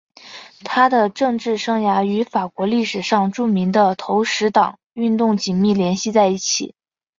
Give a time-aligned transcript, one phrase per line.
[0.65, 6.73] 他的政治生涯与法国历史上著名的投石党运动紧密联系在一起。